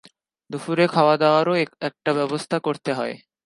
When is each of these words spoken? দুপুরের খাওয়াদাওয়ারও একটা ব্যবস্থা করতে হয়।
দুপুরের 0.49 0.89
খাওয়াদাওয়ারও 0.89 1.53
একটা 1.87 2.11
ব্যবস্থা 2.13 2.57
করতে 2.59 2.91
হয়। 2.93 3.15